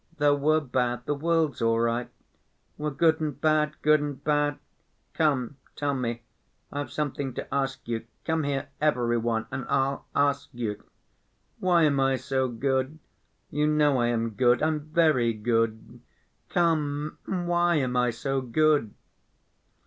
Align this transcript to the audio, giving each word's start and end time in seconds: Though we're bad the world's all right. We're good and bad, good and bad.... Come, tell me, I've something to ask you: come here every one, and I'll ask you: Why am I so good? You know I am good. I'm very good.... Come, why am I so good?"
Though 0.17 0.33
we're 0.35 0.61
bad 0.61 1.05
the 1.05 1.13
world's 1.13 1.61
all 1.61 1.79
right. 1.79 2.09
We're 2.75 2.89
good 2.89 3.21
and 3.21 3.39
bad, 3.39 3.79
good 3.83 3.99
and 4.01 4.23
bad.... 4.23 4.57
Come, 5.13 5.57
tell 5.75 5.93
me, 5.93 6.23
I've 6.71 6.91
something 6.91 7.35
to 7.35 7.53
ask 7.53 7.87
you: 7.87 8.05
come 8.25 8.41
here 8.43 8.69
every 8.81 9.19
one, 9.19 9.45
and 9.51 9.63
I'll 9.69 10.07
ask 10.15 10.49
you: 10.53 10.83
Why 11.59 11.83
am 11.83 11.99
I 11.99 12.15
so 12.15 12.47
good? 12.47 12.97
You 13.51 13.67
know 13.67 13.99
I 13.99 14.07
am 14.07 14.31
good. 14.31 14.63
I'm 14.63 14.79
very 14.79 15.33
good.... 15.33 16.01
Come, 16.49 17.19
why 17.27 17.75
am 17.75 17.95
I 17.95 18.09
so 18.09 18.41
good?" 18.41 18.95